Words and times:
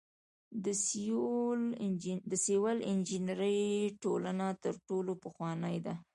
د 2.31 2.33
سیول 2.43 2.79
انجنیری 2.91 3.63
ټولنه 4.03 4.47
تر 4.63 4.73
ټولو 4.87 5.11
پخوانۍ 5.23 5.77
ده. 5.85 5.95